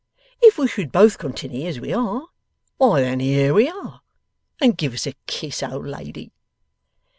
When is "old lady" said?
5.61-6.31